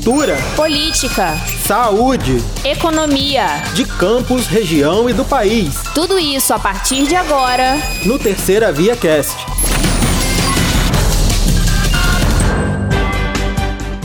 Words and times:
cultura, 0.00 0.38
política, 0.56 1.36
saúde, 1.66 2.38
economia, 2.64 3.44
de 3.74 3.84
campos, 3.84 4.46
região 4.46 5.10
e 5.10 5.12
do 5.12 5.26
país. 5.26 5.74
Tudo 5.94 6.18
isso 6.18 6.54
a 6.54 6.58
partir 6.58 7.06
de 7.06 7.14
agora 7.14 7.76
no 8.06 8.18
Terceira 8.18 8.72
Via 8.72 8.96
Cast. 8.96 9.36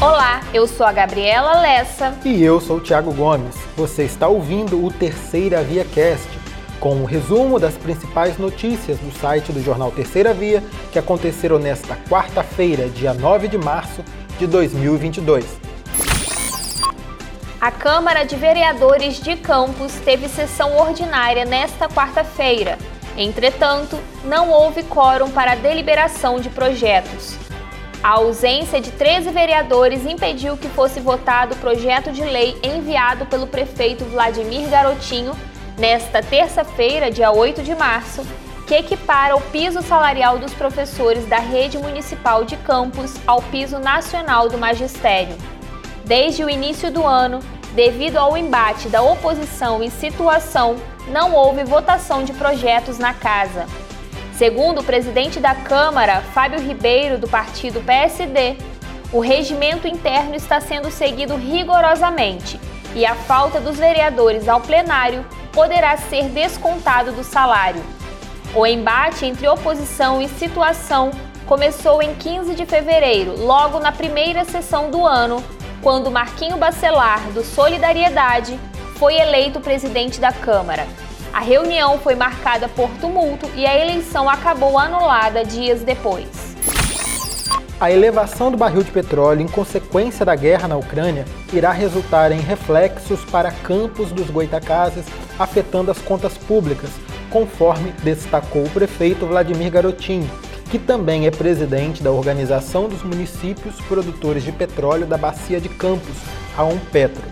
Olá, 0.02 0.42
eu 0.54 0.68
sou 0.68 0.86
a 0.86 0.92
Gabriela 0.92 1.62
Lessa. 1.62 2.14
E 2.26 2.44
eu 2.44 2.60
sou 2.60 2.78
o 2.78 2.82
Thiago 2.82 3.14
Gomes. 3.14 3.56
Você 3.78 4.04
está 4.04 4.28
ouvindo 4.28 4.84
o 4.84 4.92
Terceira 4.92 5.64
Via 5.64 5.86
Cast, 5.86 6.28
com 6.78 6.94
um 6.94 7.06
resumo 7.06 7.58
das 7.58 7.76
principais 7.76 8.38
notícias 8.38 9.00
do 9.00 9.18
site 9.18 9.54
do 9.54 9.64
jornal 9.64 9.92
Terceira 9.92 10.34
Via, 10.34 10.62
que 10.92 11.00
aconteceram 11.00 11.58
nesta 11.58 11.96
quarta-feira, 12.10 12.90
dia 12.90 13.14
9 13.14 13.48
de 13.48 13.58
março 13.58 14.04
de 14.38 14.46
2022. 14.46 15.65
A 17.66 17.72
Câmara 17.72 18.24
de 18.24 18.36
Vereadores 18.36 19.20
de 19.20 19.36
Campos 19.36 19.96
teve 20.06 20.30
sessão 20.30 20.78
ordinária 20.78 21.46
nesta 21.46 21.90
quarta-feira. 21.90 22.78
Entretanto, 23.18 24.00
não 24.24 24.52
houve 24.52 24.84
quórum 24.84 25.32
para 25.32 25.54
a 25.54 25.56
deliberação 25.56 26.40
de 26.40 26.48
projetos. 26.48 27.36
A 28.04 28.10
ausência 28.20 28.80
de 28.80 28.92
13 28.92 29.32
vereadores 29.32 30.06
impediu 30.06 30.56
que 30.58 30.70
fosse 30.70 31.00
votado 31.00 31.56
o 31.56 31.58
projeto 31.58 32.12
de 32.12 32.24
lei 32.24 32.56
enviado 32.62 33.26
pelo 33.26 33.48
prefeito 33.48 34.06
Vladimir 34.06 34.70
Garotinho 34.70 35.36
nesta 35.76 36.22
terça-feira, 36.22 37.10
dia 37.10 37.32
8 37.32 37.64
de 37.64 37.74
março, 37.74 38.24
que 38.68 38.76
equipara 38.76 39.36
o 39.36 39.42
piso 39.42 39.82
salarial 39.82 40.38
dos 40.38 40.54
professores 40.54 41.26
da 41.26 41.40
rede 41.40 41.80
municipal 41.80 42.46
de 42.46 42.58
campus 42.58 43.16
ao 43.26 43.42
piso 43.42 43.80
nacional 43.80 44.50
do 44.50 44.58
magistério. 44.60 45.36
Desde 46.06 46.44
o 46.44 46.50
início 46.50 46.92
do 46.92 47.04
ano, 47.04 47.40
devido 47.76 48.16
ao 48.18 48.38
embate 48.38 48.88
da 48.88 49.02
oposição 49.02 49.84
e 49.84 49.92
situação, 49.92 50.78
não 51.10 51.34
houve 51.34 51.66
votação 51.66 52.24
de 52.24 52.32
projetos 52.32 52.98
na 52.98 53.14
casa. 53.14 53.66
Segundo 54.38 54.80
o 54.80 54.84
presidente 54.84 55.42
da 55.42 55.54
Câmara, 55.54 56.22
Fábio 56.34 56.60
Ribeiro, 56.60 57.18
do 57.18 57.28
partido 57.28 57.82
PSD, 57.82 58.58
o 59.12 59.20
regimento 59.20 59.88
interno 59.88 60.36
está 60.36 60.60
sendo 60.62 60.90
seguido 60.90 61.36
rigorosamente 61.36 62.60
e 62.96 63.06
a 63.06 63.14
falta 63.14 63.60
dos 63.60 63.78
vereadores 63.78 64.48
ao 64.48 64.62
plenário 64.62 65.26
poderá 65.52 65.98
ser 65.98 66.30
descontado 66.30 67.12
do 67.12 67.24
salário. 67.24 67.84
O 68.56 68.66
embate 68.66 69.26
entre 69.26 69.48
oposição 69.50 70.22
e 70.22 70.30
situação 70.30 71.12
começou 71.46 72.02
em 72.02 72.16
15 72.16 72.56
de 72.56 72.66
fevereiro, 72.66 73.36
logo 73.38 73.80
na 73.80 73.92
primeira 73.92 74.46
sessão 74.46 74.90
do 74.90 75.06
ano, 75.06 75.44
quando 75.86 76.10
Marquinho 76.10 76.58
Bacelar, 76.58 77.22
do 77.30 77.44
Solidariedade, 77.44 78.60
foi 78.96 79.20
eleito 79.20 79.60
presidente 79.60 80.20
da 80.20 80.32
Câmara. 80.34 80.88
A 81.32 81.42
reunião 81.42 82.00
foi 82.00 82.16
marcada 82.16 82.68
por 82.68 82.90
tumulto 83.00 83.48
e 83.56 83.68
a 83.68 83.80
eleição 83.80 84.28
acabou 84.28 84.80
anulada 84.80 85.46
dias 85.46 85.84
depois. 85.84 86.56
A 87.80 87.92
elevação 87.92 88.50
do 88.50 88.58
barril 88.58 88.82
de 88.82 88.90
petróleo 88.90 89.42
em 89.42 89.48
consequência 89.48 90.26
da 90.26 90.36
guerra 90.36 90.68
na 90.68 90.76
Ucrânia 90.76 91.24
irá 91.54 91.72
resultar 91.72 92.32
em 92.32 92.40
reflexos 92.40 93.24
para 93.26 93.52
campos 93.52 94.12
dos 94.12 94.28
Goitacazes, 94.32 95.06
afetando 95.38 95.92
as 95.92 96.00
contas 96.00 96.36
públicas, 96.36 96.90
conforme 97.30 97.92
destacou 98.04 98.64
o 98.64 98.70
prefeito 98.72 99.28
Vladimir 99.28 99.70
Garotinho, 99.70 100.32
que 100.76 100.80
também 100.80 101.26
é 101.26 101.32
presidente 101.32 102.04
da 102.04 102.12
Organização 102.12 102.90
dos 102.90 103.02
Municípios 103.02 103.76
Produtores 103.88 104.44
de 104.44 104.52
Petróleo 104.52 105.06
da 105.06 105.18
Bacia 105.18 105.62
de 105.62 105.70
Campos, 105.70 106.18
a 106.58 106.66
Umpetro. 106.66 107.24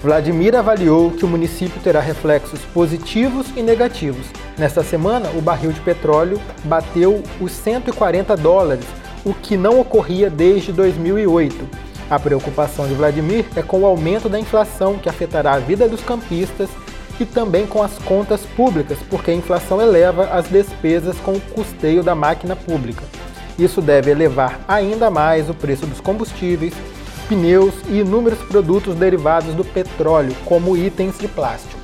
Vladimir 0.00 0.54
avaliou 0.54 1.10
que 1.10 1.24
o 1.24 1.28
município 1.28 1.80
terá 1.82 1.98
reflexos 1.98 2.60
positivos 2.72 3.48
e 3.56 3.62
negativos. 3.62 4.24
Nesta 4.56 4.84
semana, 4.84 5.30
o 5.30 5.40
barril 5.40 5.72
de 5.72 5.80
petróleo 5.80 6.40
bateu 6.62 7.24
os 7.40 7.50
140 7.50 8.36
dólares, 8.36 8.86
o 9.24 9.34
que 9.34 9.56
não 9.56 9.80
ocorria 9.80 10.30
desde 10.30 10.72
2008. 10.72 11.68
A 12.08 12.20
preocupação 12.20 12.86
de 12.86 12.94
Vladimir 12.94 13.46
é 13.56 13.62
com 13.62 13.80
o 13.80 13.86
aumento 13.86 14.28
da 14.28 14.38
inflação, 14.38 14.96
que 14.96 15.08
afetará 15.08 15.54
a 15.54 15.58
vida 15.58 15.88
dos 15.88 16.02
campistas 16.02 16.70
e 17.20 17.24
também 17.24 17.66
com 17.66 17.82
as 17.82 17.98
contas 17.98 18.40
públicas, 18.40 18.98
porque 19.08 19.30
a 19.30 19.34
inflação 19.34 19.80
eleva 19.80 20.24
as 20.24 20.46
despesas 20.48 21.16
com 21.18 21.32
o 21.32 21.40
custeio 21.40 22.02
da 22.02 22.14
máquina 22.14 22.56
pública. 22.56 23.04
Isso 23.58 23.80
deve 23.80 24.10
elevar 24.10 24.60
ainda 24.66 25.10
mais 25.10 25.48
o 25.48 25.54
preço 25.54 25.86
dos 25.86 26.00
combustíveis, 26.00 26.74
pneus 27.28 27.74
e 27.88 28.00
inúmeros 28.00 28.38
produtos 28.40 28.94
derivados 28.94 29.54
do 29.54 29.64
petróleo, 29.64 30.34
como 30.44 30.76
itens 30.76 31.18
de 31.18 31.28
plástico. 31.28 31.80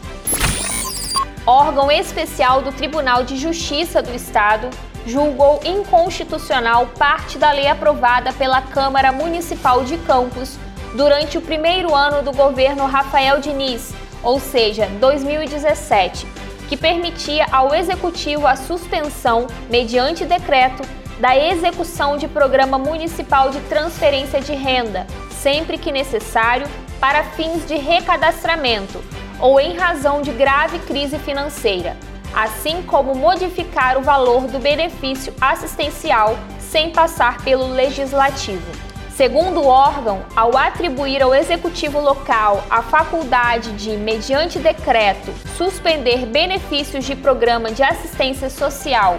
Órgão 1.47 1.91
especial 1.91 2.61
do 2.61 2.72
Tribunal 2.72 3.25
de 3.25 3.37
Justiça 3.37 4.03
do 4.03 4.15
Estado 4.15 4.69
julgou 5.06 5.61
inconstitucional 5.65 6.88
parte 6.99 7.38
da 7.38 7.50
lei 7.53 7.67
aprovada 7.67 8.33
pela 8.33 8.61
Câmara 8.61 9.11
Municipal 9.12 9.83
de 9.84 9.97
Campos 9.99 10.59
durante 10.94 11.38
o 11.38 11.41
primeiro 11.41 11.94
ano 11.94 12.22
do 12.22 12.33
governo 12.33 12.84
Rafael 12.87 13.41
Diniz, 13.41 13.94
ou 14.23 14.39
seja, 14.41 14.87
2017, 15.01 16.27
que 16.69 16.77
permitia 16.77 17.47
ao 17.51 17.75
Executivo 17.75 18.47
a 18.47 18.56
suspensão, 18.56 19.47
mediante 19.71 20.25
decreto, 20.25 20.83
da 21.19 21.37
execução 21.37 22.17
de 22.17 22.29
programa 22.29 22.79
municipal 22.79 23.51
de 23.51 23.61
transferência 23.62 24.41
de 24.41 24.55
renda, 24.55 25.06
sempre 25.31 25.79
que 25.79 25.91
necessário, 25.91 26.67
para 27.01 27.25
fins 27.25 27.67
de 27.67 27.77
recadastramento 27.77 29.03
ou 29.41 29.61
em 29.61 29.77
razão 29.77 30.21
de 30.21 30.33
grave 30.33 30.79
crise 30.81 31.19
financeira, 31.19 31.97
assim 32.35 32.83
como 32.83 33.15
modificar 33.15 33.97
o 33.97 34.03
valor 34.03 34.47
do 34.47 34.59
benefício 34.59 35.33
assistencial 35.41 36.37
sem 36.59 36.91
passar 36.91 37.43
pelo 37.43 37.69
legislativo. 37.69 38.88
Segundo 39.19 39.62
o 39.62 39.67
órgão, 39.67 40.25
ao 40.37 40.56
atribuir 40.56 41.21
ao 41.25 41.34
executivo 41.34 41.99
local 41.99 42.62
a 42.71 42.83
faculdade 42.83 43.73
de, 43.73 43.97
mediante 43.97 44.61
decreto, 44.61 45.34
suspender 45.56 46.25
benefícios 46.25 47.05
de 47.05 47.17
programa 47.17 47.73
de 47.73 47.83
assistência 47.83 48.49
social 48.49 49.19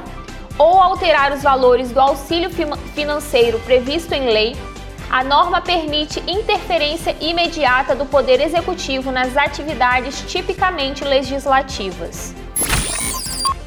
ou 0.57 0.79
alterar 0.79 1.33
os 1.33 1.43
valores 1.43 1.91
do 1.91 1.99
auxílio 1.99 2.49
financeiro 2.95 3.59
previsto 3.59 4.13
em 4.13 4.27
lei, 4.31 4.55
a 5.11 5.21
norma 5.21 5.59
permite 5.59 6.23
interferência 6.25 7.13
imediata 7.19 7.93
do 7.93 8.05
Poder 8.05 8.39
Executivo 8.39 9.11
nas 9.11 9.35
atividades 9.35 10.21
tipicamente 10.31 11.03
legislativas. 11.03 12.33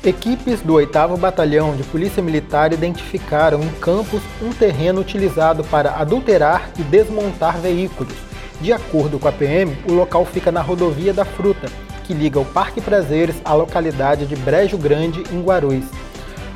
Equipes 0.04 0.60
do 0.60 0.74
8 0.74 1.16
Batalhão 1.16 1.76
de 1.76 1.84
Polícia 1.84 2.20
Militar 2.20 2.72
identificaram 2.72 3.62
em 3.62 3.68
Campos 3.68 4.20
um 4.42 4.50
terreno 4.50 5.00
utilizado 5.00 5.62
para 5.62 5.92
adulterar 5.92 6.70
e 6.76 6.82
desmontar 6.82 7.58
veículos. 7.58 8.12
De 8.60 8.72
acordo 8.72 9.20
com 9.20 9.28
a 9.28 9.32
PM, 9.32 9.78
o 9.88 9.92
local 9.92 10.24
fica 10.24 10.50
na 10.50 10.60
rodovia 10.60 11.12
da 11.12 11.24
Fruta, 11.24 11.68
que 12.02 12.12
liga 12.12 12.40
o 12.40 12.44
Parque 12.44 12.80
Prazeres 12.80 13.36
à 13.44 13.54
localidade 13.54 14.26
de 14.26 14.34
Brejo 14.34 14.76
Grande, 14.76 15.22
em 15.30 15.40
Guarulhos. 15.40 15.86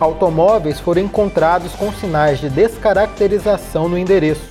Automóveis 0.01 0.81
foram 0.81 1.03
encontrados 1.03 1.73
com 1.75 1.93
sinais 1.93 2.41
de 2.41 2.51
descaracterização 2.51 3.89
no 3.89 3.97
endereço. 3.97 4.43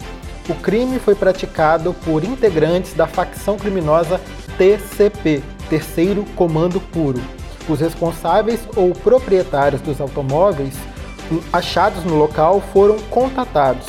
O 0.47 0.55
crime 0.55 0.99
foi 0.99 1.15
praticado 1.15 1.93
por 2.05 2.23
integrantes 2.23 2.93
da 2.93 3.07
facção 3.07 3.57
criminosa 3.57 4.21
TCP, 4.57 5.43
Terceiro 5.69 6.23
Comando 6.33 6.79
Puro. 6.79 7.19
Os 7.67 7.79
responsáveis 7.79 8.59
ou 8.75 8.91
proprietários 8.91 9.81
dos 9.81 9.99
automóveis 9.99 10.75
achados 11.51 12.03
no 12.03 12.15
local 12.15 12.61
foram 12.73 12.97
contatados. 13.09 13.87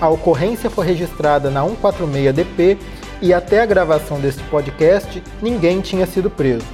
A 0.00 0.08
ocorrência 0.08 0.68
foi 0.68 0.86
registrada 0.86 1.48
na 1.48 1.62
146DP 1.62 2.78
e 3.20 3.32
até 3.32 3.60
a 3.60 3.66
gravação 3.66 4.18
deste 4.18 4.42
podcast 4.44 5.22
ninguém 5.40 5.80
tinha 5.80 6.06
sido 6.06 6.28
preso. 6.28 6.66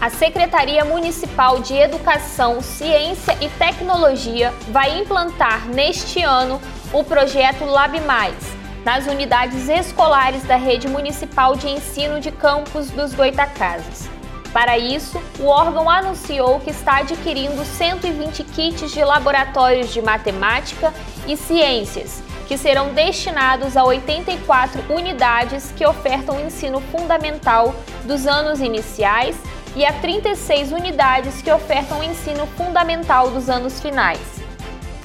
A 0.00 0.08
Secretaria 0.08 0.84
Municipal 0.84 1.60
de 1.60 1.74
Educação, 1.74 2.62
Ciência 2.62 3.36
e 3.40 3.48
Tecnologia 3.48 4.54
vai 4.70 4.98
implantar 4.98 5.66
neste 5.68 6.22
ano 6.22 6.60
o 6.92 7.02
projeto 7.02 7.64
Lab 7.64 8.00
Mais 8.02 8.34
nas 8.84 9.06
unidades 9.06 9.68
escolares 9.68 10.44
da 10.44 10.56
Rede 10.56 10.88
Municipal 10.88 11.56
de 11.56 11.68
Ensino 11.68 12.20
de 12.20 12.30
Campos 12.30 12.88
dos 12.90 13.12
Goitacazes. 13.12 14.15
Para 14.56 14.78
isso, 14.78 15.22
o 15.38 15.48
órgão 15.48 15.90
anunciou 15.90 16.58
que 16.60 16.70
está 16.70 17.00
adquirindo 17.00 17.62
120 17.62 18.42
kits 18.42 18.90
de 18.90 19.04
laboratórios 19.04 19.92
de 19.92 20.00
matemática 20.00 20.94
e 21.26 21.36
ciências, 21.36 22.22
que 22.48 22.56
serão 22.56 22.94
destinados 22.94 23.76
a 23.76 23.84
84 23.84 24.82
unidades 24.88 25.74
que 25.76 25.86
ofertam 25.86 26.40
ensino 26.40 26.80
fundamental 26.80 27.74
dos 28.04 28.26
anos 28.26 28.60
iniciais 28.60 29.36
e 29.74 29.84
a 29.84 29.92
36 29.92 30.72
unidades 30.72 31.42
que 31.42 31.52
ofertam 31.52 32.02
ensino 32.02 32.46
fundamental 32.56 33.30
dos 33.30 33.50
anos 33.50 33.78
finais. 33.78 34.42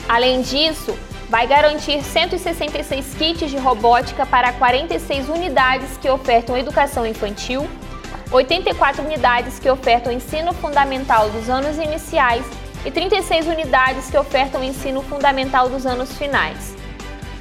Além 0.08 0.42
disso, 0.44 0.98
vai 1.30 1.46
garantir 1.46 2.02
166 2.02 3.16
kits 3.16 3.50
de 3.50 3.58
robótica 3.58 4.26
para 4.26 4.54
46 4.54 5.28
unidades 5.28 5.98
que 5.98 6.10
ofertam 6.10 6.58
educação 6.58 7.06
infantil, 7.06 7.70
84 8.32 9.04
unidades 9.04 9.60
que 9.60 9.70
ofertam 9.70 10.12
ensino 10.12 10.54
fundamental 10.54 11.30
dos 11.30 11.50
anos 11.50 11.78
iniciais 11.78 12.46
e 12.86 12.90
36 12.90 13.48
unidades 13.48 14.10
que 14.10 14.18
ofertam 14.18 14.64
ensino 14.64 15.02
fundamental 15.02 15.68
dos 15.68 15.86
anos 15.86 16.18
finais. 16.18 16.74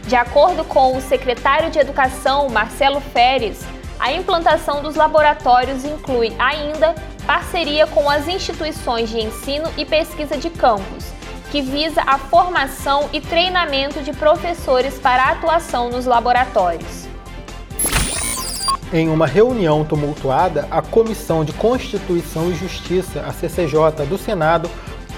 De 0.07 0.17
acordo 0.17 0.65
com 0.65 0.97
o 0.97 1.01
secretário 1.01 1.71
de 1.71 1.79
Educação, 1.79 2.49
Marcelo 2.49 3.01
Feres, 3.01 3.65
a 4.01 4.13
implantação 4.13 4.83
dos 4.83 4.97
laboratórios 4.97 5.85
inclui 5.85 6.35
ainda 6.39 6.95
parceria 7.25 7.87
com 7.87 8.11
as 8.11 8.27
instituições 8.27 9.11
de 9.11 9.21
ensino 9.21 9.71
e 9.77 9.85
pesquisa 9.85 10.37
de 10.37 10.51
campus, 10.51 11.05
que 11.53 11.63
visa 11.63 12.03
a 12.05 12.19
formação 12.19 13.09
e 13.13 13.21
treinamento 13.21 14.01
de 14.03 14.13
professores 14.13 14.99
para 14.99 15.25
a 15.25 15.31
atuação 15.33 15.91
nos 15.91 16.07
laboratórios. 16.07 17.10
Em 18.93 19.09
uma 19.09 19.25
reunião 19.25 19.85
tumultuada, 19.85 20.67
a 20.69 20.83
Comissão 20.83 21.45
de 21.45 21.53
Constituição 21.53 22.51
e 22.51 22.57
Justiça, 22.57 23.21
a 23.21 23.33
CCJ 23.33 24.05
do 24.09 24.19
Senado, 24.19 24.69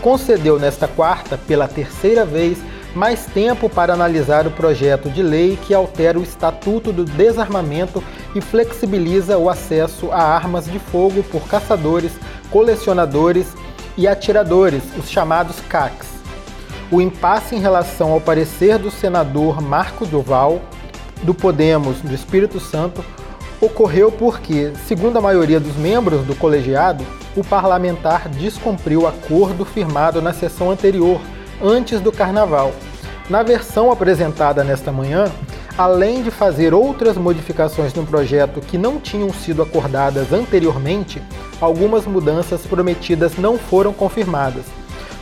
concedeu 0.03 0.59
nesta 0.59 0.87
quarta, 0.87 1.39
pela 1.39 1.67
terceira 1.67 2.23
vez, 2.23 2.59
mais 2.95 3.25
tempo 3.25 3.71
para 3.71 3.95
analisar 3.95 4.47
o 4.47 4.51
projeto 4.51 5.09
de 5.09 5.23
lei 5.23 5.57
que 5.57 5.73
altera 5.73 6.19
o 6.19 6.23
Estatuto 6.23 6.93
do 6.93 7.03
Desarmamento 7.07 8.05
e 8.35 8.43
flexibiliza 8.43 9.39
o 9.39 9.49
acesso 9.49 10.13
a 10.13 10.23
armas 10.23 10.67
de 10.67 10.79
fogo 10.79 11.23
por 11.23 11.49
caçadores, 11.49 12.13
colecionadores 12.51 13.47
e 13.97 14.07
atiradores, 14.07 14.83
os 14.99 15.09
chamados 15.09 15.57
CACs. 15.61 16.09
O 16.91 17.01
impasse 17.01 17.57
em 17.57 17.59
relação 17.59 18.13
ao 18.13 18.21
parecer 18.21 18.77
do 18.77 18.91
senador 18.91 19.63
Marco 19.63 20.05
Duval, 20.05 20.61
do 21.23 21.33
Podemos 21.33 22.03
do 22.03 22.15
Espírito 22.15 22.61
Santo, 22.61 23.03
ocorreu 23.63 24.11
porque, 24.11 24.73
segundo 24.89 25.17
a 25.19 25.21
maioria 25.21 25.61
dos 25.61 25.77
membros 25.77 26.27
do 26.27 26.35
colegiado, 26.35 27.07
o 27.37 27.45
parlamentar 27.45 28.29
descumpriu 28.29 29.03
o 29.03 29.07
acordo 29.07 29.65
firmado 29.65 30.21
na 30.21 30.33
sessão 30.33 30.71
anterior, 30.73 31.21
antes 31.63 32.01
do 32.01 32.11
carnaval. 32.11 32.73
Na 33.31 33.45
versão 33.45 33.93
apresentada 33.93 34.65
nesta 34.65 34.91
manhã, 34.91 35.31
além 35.79 36.25
de 36.25 36.31
fazer 36.31 36.75
outras 36.75 37.17
modificações 37.17 37.95
no 37.95 38.05
projeto 38.05 38.61
que 38.61 38.77
não 38.77 38.99
tinham 38.99 39.33
sido 39.33 39.63
acordadas 39.63 40.33
anteriormente, 40.33 41.23
algumas 41.61 42.05
mudanças 42.05 42.67
prometidas 42.67 43.37
não 43.39 43.57
foram 43.57 43.93
confirmadas. 43.93 44.65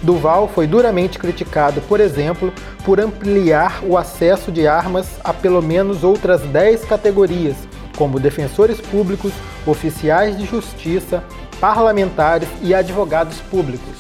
Duval 0.03 0.49
foi 0.49 0.67
duramente 0.67 1.19
criticado, 1.19 1.83
por 1.83 2.01
exemplo, 2.01 2.51
por 2.87 2.99
ampliar 2.99 3.81
o 3.85 3.99
acesso 3.99 4.51
de 4.51 4.67
armas 4.67 5.07
a 5.23 5.35
pelo 5.35 5.61
menos 5.61 6.03
outras 6.03 6.41
10 6.41 6.87
categorias, 6.87 7.57
como 8.01 8.19
defensores 8.19 8.81
públicos, 8.81 9.31
oficiais 9.67 10.39
de 10.39 10.47
justiça, 10.47 11.23
parlamentares 11.61 12.49
e 12.63 12.75
advogados 12.75 13.37
públicos. 13.43 13.95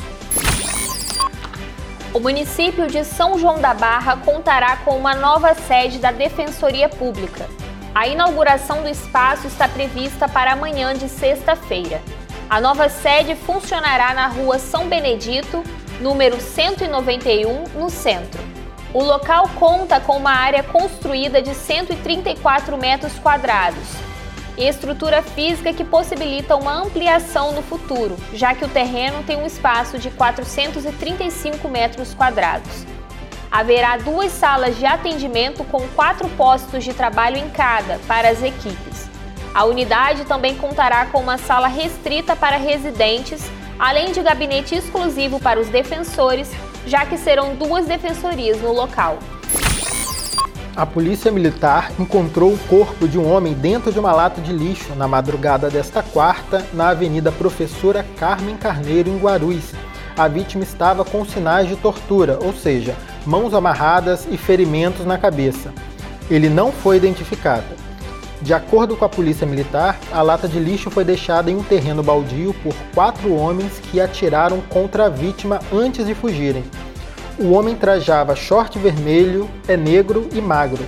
O 2.15 2.19
município 2.19 2.87
de 2.87 3.05
São 3.05 3.39
João 3.39 3.61
da 3.61 3.75
Barra 3.75 4.17
contará 4.17 4.79
com 4.79 4.97
uma 4.97 5.15
nova 5.15 5.53
sede 5.53 5.99
da 5.99 6.11
Defensoria 6.11 6.89
Pública. 6.89 7.47
A 7.95 8.09
inauguração 8.09 8.81
do 8.81 8.89
espaço 8.89 9.47
está 9.47 9.69
prevista 9.69 10.27
para 10.27 10.55
amanhã 10.55 10.95
de 10.95 11.07
sexta-feira. 11.07 12.01
A 12.49 12.59
nova 12.59 12.89
sede 12.89 13.35
funcionará 13.35 14.15
na 14.15 14.29
rua 14.29 14.59
São 14.59 14.89
Benedito, 14.89 15.63
número 16.01 16.41
191, 16.41 17.65
no 17.79 17.91
centro. 17.91 18.50
O 18.93 19.05
local 19.05 19.49
conta 19.55 20.01
com 20.01 20.17
uma 20.17 20.33
área 20.33 20.65
construída 20.65 21.41
de 21.41 21.55
134 21.55 22.77
metros 22.77 23.17
quadrados 23.21 23.89
e 24.59 24.67
estrutura 24.67 25.23
física 25.23 25.73
que 25.73 25.85
possibilita 25.85 26.57
uma 26.57 26.75
ampliação 26.75 27.53
no 27.53 27.63
futuro, 27.63 28.17
já 28.35 28.53
que 28.53 28.65
o 28.65 28.69
terreno 28.69 29.23
tem 29.23 29.37
um 29.37 29.47
espaço 29.47 29.97
de 29.97 30.11
435 30.11 31.69
metros 31.69 32.15
quadrados. 32.15 32.85
Haverá 33.49 33.97
duas 33.97 34.33
salas 34.33 34.77
de 34.77 34.85
atendimento 34.85 35.63
com 35.63 35.87
quatro 35.91 36.29
postos 36.31 36.83
de 36.83 36.93
trabalho 36.93 37.37
em 37.37 37.49
cada 37.49 38.01
para 38.09 38.29
as 38.29 38.43
equipes. 38.43 39.09
A 39.55 39.65
unidade 39.65 40.25
também 40.25 40.57
contará 40.57 41.07
com 41.07 41.21
uma 41.21 41.39
sala 41.39 41.69
restrita 41.69 42.35
para 42.35 42.57
residentes, 42.57 43.49
além 43.79 44.11
de 44.11 44.21
gabinete 44.21 44.75
exclusivo 44.75 45.39
para 45.39 45.61
os 45.61 45.69
defensores, 45.69 46.51
já 46.87 47.05
que 47.07 47.17
serão 47.17 47.55
duas 47.55 47.87
defensorias 47.87 48.61
no 48.61 48.73
local 48.73 49.19
a 50.81 50.87
polícia 50.87 51.31
militar 51.31 51.93
encontrou 51.99 52.55
o 52.55 52.59
corpo 52.59 53.07
de 53.07 53.19
um 53.19 53.31
homem 53.31 53.53
dentro 53.53 53.93
de 53.93 53.99
uma 53.99 54.13
lata 54.13 54.41
de 54.41 54.51
lixo 54.51 54.95
na 54.95 55.07
madrugada 55.07 55.69
desta 55.69 56.03
quarta, 56.03 56.65
na 56.73 56.89
Avenida 56.89 57.31
Professora 57.31 58.03
Carmen 58.19 58.57
Carneiro, 58.57 59.11
em 59.11 59.19
Guarulhos. 59.19 59.73
A 60.17 60.27
vítima 60.27 60.63
estava 60.63 61.05
com 61.05 61.23
sinais 61.25 61.69
de 61.69 61.77
tortura, 61.77 62.39
ou 62.41 62.55
seja, 62.55 62.97
mãos 63.27 63.53
amarradas 63.53 64.27
e 64.31 64.39
ferimentos 64.39 65.05
na 65.05 65.19
cabeça. 65.19 65.71
Ele 66.31 66.49
não 66.49 66.73
foi 66.73 66.97
identificado. 66.97 67.80
De 68.43 68.55
acordo 68.55 68.97
com 68.97 69.05
a 69.05 69.09
polícia 69.09 69.47
militar, 69.47 69.99
a 70.11 70.23
lata 70.23 70.49
de 70.49 70.59
lixo 70.59 70.91
foi 70.91 71.05
deixada 71.05 71.51
em 71.51 71.57
um 71.57 71.63
terreno 71.63 72.03
baldio 72.03 72.55
por 72.63 72.75
quatro 72.95 73.35
homens 73.35 73.79
que 73.79 74.01
atiraram 74.01 74.61
contra 74.63 75.07
a 75.07 75.09
vítima 75.11 75.61
antes 75.71 76.07
de 76.07 76.15
fugirem. 76.15 76.65
O 77.39 77.53
homem 77.53 77.75
trajava 77.75 78.35
short 78.35 78.79
vermelho, 78.79 79.49
é 79.69 79.77
negro 79.77 80.27
e 80.33 80.41
magro. 80.41 80.83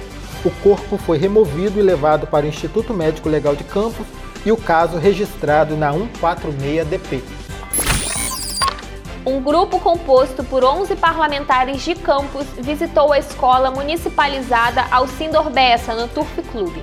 O 0.45 0.51
corpo 0.63 0.97
foi 0.97 1.19
removido 1.19 1.79
e 1.79 1.83
levado 1.83 2.27
para 2.27 2.47
o 2.47 2.49
Instituto 2.49 2.95
Médico 2.95 3.29
Legal 3.29 3.55
de 3.55 3.65
Campos 3.65 4.07
e 4.47 4.51
o 4.51 4.57
caso 4.57 4.97
registrado 4.97 5.77
na 5.77 5.93
146DP. 5.93 7.23
Um 9.25 9.41
grupo 9.41 9.79
composto 9.79 10.43
por 10.43 10.65
11 10.65 10.97
parlamentares 10.97 11.83
de 11.83 11.95
Campos 11.95 12.47
visitou 12.59 13.13
a 13.13 13.19
escola 13.19 13.71
municipalizada 13.71 14.85
Alcindor 14.91 15.49
Bessa, 15.49 15.95
no 15.95 16.09
Turf 16.09 16.43
Clube. 16.51 16.83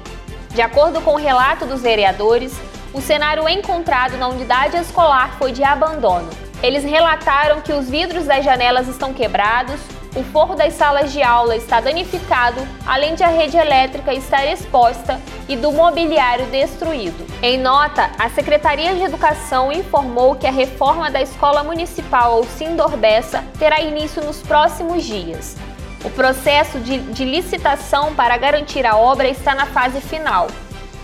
De 0.54 0.62
acordo 0.62 1.00
com 1.02 1.14
o 1.14 1.18
relato 1.18 1.66
dos 1.66 1.82
vereadores, 1.82 2.54
o 2.94 3.02
cenário 3.02 3.48
encontrado 3.48 4.18
na 4.18 4.28
unidade 4.28 4.76
escolar 4.78 5.36
foi 5.38 5.52
de 5.52 5.64
abandono. 5.64 6.30
Eles 6.62 6.84
relataram 6.84 7.62
que 7.62 7.72
os 7.72 7.90
vidros 7.90 8.26
das 8.26 8.44
janelas 8.44 8.88
estão 8.88 9.14
quebrados, 9.14 9.80
o 10.16 10.24
forro 10.24 10.56
das 10.56 10.74
salas 10.74 11.14
de 11.14 11.22
aula 11.22 11.56
está 11.56 11.80
danificado, 11.80 12.60
além 12.86 13.14
de 13.14 13.24
a 13.24 13.28
rede 13.28 13.58
elétrica 13.58 14.12
estar 14.12 14.44
exposta 14.46 15.22
e 15.48 15.56
do 15.56 15.72
mobiliário 15.72 16.48
destruído. 16.48 17.26
Em 17.44 17.60
nota, 17.60 18.10
a 18.18 18.28
Secretaria 18.30 18.96
de 18.96 19.04
Educação 19.04 19.72
informou 19.72 20.36
que 20.36 20.48
a 20.48 20.52
reforma 20.52 21.12
da 21.12 21.22
Escola 21.22 21.64
Municipal 21.64 22.34
Alcindor 22.34 22.98
Bessa 22.98 23.46
terá 23.60 23.82
início 23.82 24.24
nos 24.24 24.42
próximos 24.42 25.04
dias. 25.04 25.56
O 26.04 26.10
processo 26.10 26.80
de, 26.80 26.98
de 26.98 27.26
licitação 27.26 28.16
para 28.16 28.38
garantir 28.38 28.86
a 28.86 28.96
obra 28.96 29.28
está 29.28 29.54
na 29.54 29.66
fase 29.66 30.00
final. 30.00 30.48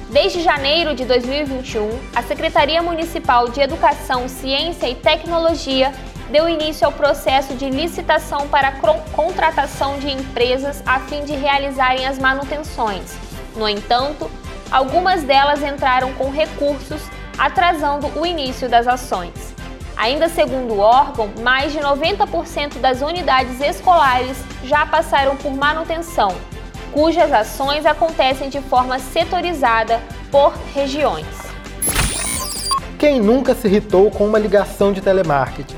Desde 0.09 0.41
janeiro 0.41 0.95
de 0.95 1.03
2021, 1.03 1.89
a 2.15 2.21
Secretaria 2.21 2.81
Municipal 2.81 3.49
de 3.49 3.59
Educação, 3.59 4.29
Ciência 4.29 4.87
e 4.87 4.95
Tecnologia 4.95 5.91
deu 6.31 6.47
início 6.47 6.85
ao 6.85 6.93
processo 6.93 7.55
de 7.55 7.69
licitação 7.69 8.47
para 8.47 8.79
contratação 9.11 9.99
de 9.99 10.09
empresas 10.09 10.81
a 10.85 10.99
fim 11.01 11.25
de 11.25 11.33
realizarem 11.33 12.05
as 12.05 12.17
manutenções. 12.17 13.17
No 13.55 13.67
entanto, 13.67 14.29
algumas 14.71 15.23
delas 15.23 15.61
entraram 15.61 16.13
com 16.13 16.29
recursos, 16.29 17.01
atrasando 17.37 18.07
o 18.17 18.25
início 18.25 18.69
das 18.69 18.87
ações. 18.87 19.54
Ainda 19.97 20.27
segundo 20.29 20.73
o 20.73 20.79
órgão, 20.79 21.29
mais 21.41 21.71
de 21.71 21.79
90% 21.79 22.79
das 22.79 23.01
unidades 23.01 23.59
escolares 23.61 24.37
já 24.63 24.85
passaram 24.85 25.35
por 25.37 25.53
manutenção 25.53 26.35
cujas 26.95 27.33
ações 27.33 27.85
acontecem 27.85 28.47
de 28.47 28.61
forma 28.61 28.97
setorizada 28.99 29.99
por 30.31 30.53
regiões. 30.73 31.25
Quem 32.97 33.19
nunca 33.19 33.53
se 33.53 33.67
irritou 33.67 34.09
com 34.09 34.25
uma 34.25 34.39
ligação 34.39 34.93
de 34.93 35.01
telemarketing? 35.01 35.75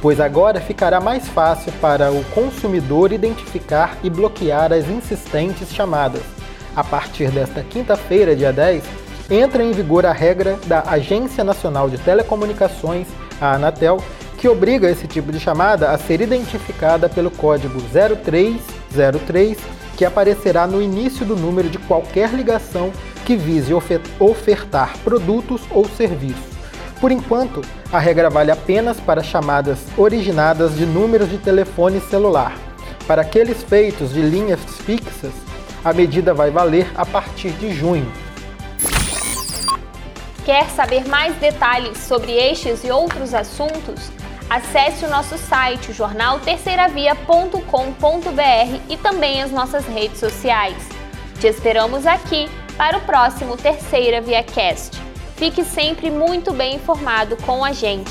Pois 0.00 0.20
agora 0.20 0.60
ficará 0.60 1.00
mais 1.00 1.28
fácil 1.28 1.72
para 1.80 2.12
o 2.12 2.22
consumidor 2.26 3.12
identificar 3.12 3.98
e 4.04 4.08
bloquear 4.08 4.72
as 4.72 4.88
insistentes 4.88 5.74
chamadas. 5.74 6.22
A 6.76 6.84
partir 6.84 7.32
desta 7.32 7.64
quinta-feira, 7.64 8.36
dia 8.36 8.52
10, 8.52 8.84
entra 9.28 9.64
em 9.64 9.72
vigor 9.72 10.06
a 10.06 10.12
regra 10.12 10.56
da 10.66 10.84
Agência 10.86 11.42
Nacional 11.42 11.90
de 11.90 11.98
Telecomunicações, 11.98 13.08
a 13.40 13.54
Anatel, 13.54 14.02
que 14.38 14.48
obriga 14.48 14.90
esse 14.90 15.06
tipo 15.06 15.30
de 15.30 15.38
chamada 15.38 15.90
a 15.90 15.98
ser 15.98 16.20
identificada 16.20 17.08
pelo 17.08 17.30
código 17.30 17.80
0303 17.80 19.58
que 20.00 20.04
aparecerá 20.06 20.66
no 20.66 20.80
início 20.80 21.26
do 21.26 21.36
número 21.36 21.68
de 21.68 21.76
qualquer 21.76 22.32
ligação 22.32 22.90
que 23.26 23.36
vise 23.36 23.74
ofertar 24.18 24.96
produtos 25.04 25.60
ou 25.70 25.86
serviços. 25.86 26.50
Por 26.98 27.12
enquanto, 27.12 27.60
a 27.92 27.98
regra 27.98 28.30
vale 28.30 28.50
apenas 28.50 28.98
para 28.98 29.22
chamadas 29.22 29.78
originadas 29.98 30.74
de 30.74 30.86
números 30.86 31.28
de 31.28 31.36
telefone 31.36 32.00
celular. 32.00 32.56
Para 33.06 33.20
aqueles 33.20 33.62
feitos 33.62 34.14
de 34.14 34.22
linhas 34.22 34.60
fixas, 34.86 35.32
a 35.84 35.92
medida 35.92 36.32
vai 36.32 36.50
valer 36.50 36.90
a 36.94 37.04
partir 37.04 37.50
de 37.52 37.70
junho. 37.70 38.10
Quer 40.44 40.68
saber 40.70 41.06
mais 41.06 41.36
detalhes 41.36 41.98
sobre 41.98 42.32
estes 42.32 42.82
e 42.82 42.90
outros 42.90 43.34
assuntos? 43.34 44.10
Acesse 44.48 45.04
o 45.04 45.08
nosso 45.08 45.36
site, 45.38 45.92
jornalterceiravia.com.br 45.92 48.80
e 48.88 48.96
também 48.96 49.42
as 49.42 49.52
nossas 49.52 49.86
redes 49.86 50.18
sociais. 50.18 50.88
Te 51.38 51.46
esperamos 51.46 52.06
aqui 52.06 52.48
para 52.76 52.98
o 52.98 53.00
próximo 53.02 53.56
Terceira 53.56 54.20
Via 54.20 54.42
Cast. 54.42 55.00
Fique 55.36 55.62
sempre 55.62 56.10
muito 56.10 56.52
bem 56.52 56.74
informado 56.76 57.36
com 57.38 57.64
a 57.64 57.72
gente. 57.72 58.10